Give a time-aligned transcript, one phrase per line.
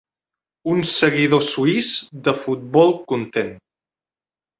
[0.75, 1.91] Un seguidor suís
[2.29, 3.53] de futbol content.